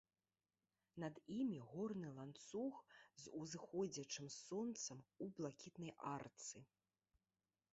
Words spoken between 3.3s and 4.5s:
узыходзячым